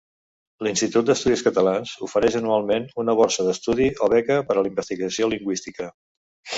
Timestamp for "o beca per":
4.09-4.59